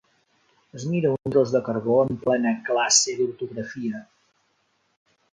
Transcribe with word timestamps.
Es 0.77 0.85
mira 0.91 1.09
un 1.15 1.31
tros 1.35 1.51
de 1.55 1.59
carbó 1.67 1.97
en 2.07 2.17
plena 2.23 2.53
classe 2.69 3.15
d'ortografia. 3.19 4.01